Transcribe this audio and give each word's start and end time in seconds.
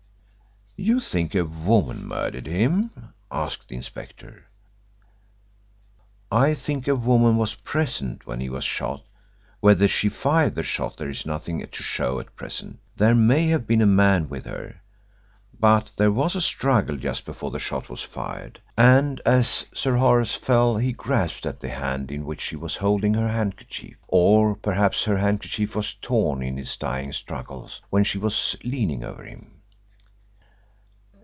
"You 0.77 0.99
think 0.99 1.35
a 1.35 1.45
woman 1.45 2.07
murdered 2.07 2.47
him?" 2.47 2.89
asked 3.31 3.69
the 3.69 3.75
inspector. 3.75 4.45
"I 6.31 6.55
think 6.55 6.87
a 6.87 6.95
woman 6.95 7.37
was 7.37 7.53
present 7.53 8.25
when 8.25 8.39
he 8.39 8.49
was 8.49 8.63
shot: 8.63 9.03
whether 9.59 9.87
she 9.87 10.09
fired 10.09 10.55
the 10.55 10.63
shot 10.63 10.97
there 10.97 11.09
is 11.11 11.23
nothing 11.23 11.61
to 11.63 11.83
show 11.83 12.19
at 12.19 12.35
present. 12.35 12.79
There 12.95 13.13
may 13.13 13.45
have 13.49 13.67
been 13.67 13.81
a 13.81 13.85
man 13.85 14.27
with 14.27 14.45
her. 14.45 14.81
But 15.59 15.91
there 15.97 16.11
was 16.11 16.35
a 16.35 16.41
struggle 16.41 16.97
just 16.97 17.25
before 17.27 17.51
the 17.51 17.59
shot 17.59 17.87
was 17.87 18.01
fired 18.01 18.59
and 18.75 19.21
as 19.23 19.67
Sir 19.75 19.97
Horace 19.97 20.33
fell 20.33 20.77
he 20.77 20.93
grasped 20.93 21.45
at 21.45 21.59
the 21.59 21.69
hand 21.69 22.11
in 22.11 22.25
which 22.25 22.41
she 22.41 22.55
was 22.55 22.77
holding 22.77 23.13
her 23.13 23.29
handkerchief. 23.29 23.97
Or 24.07 24.55
perhaps 24.55 25.03
her 25.03 25.19
handkerchief 25.19 25.75
was 25.75 25.93
torn 25.93 26.41
in 26.41 26.57
his 26.57 26.75
dying 26.75 27.11
struggles 27.11 27.83
when 27.91 28.03
she 28.03 28.17
was 28.17 28.55
leaning 28.63 29.03
over 29.03 29.23
him." 29.25 29.57